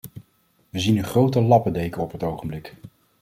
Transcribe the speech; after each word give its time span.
Wij 0.69 0.81
zien 0.81 0.97
een 0.97 1.03
grote 1.03 1.41
lappendeken 1.41 2.01
op 2.01 2.11
het 2.11 2.23
ogenblik. 2.23 2.75